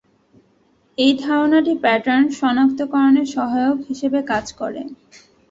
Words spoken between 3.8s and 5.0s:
হিসেবে কাজ করে।